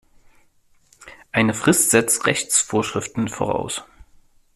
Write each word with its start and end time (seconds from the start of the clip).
Eine 1.31 1.53
Frist 1.53 1.91
setzt 1.91 2.25
Rechtsvorschriften 2.25 3.27
voraus. 3.27 3.83